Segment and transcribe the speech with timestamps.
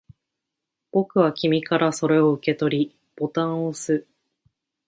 [0.91, 4.03] 僕は君からそれを受け取り、ボタンを押す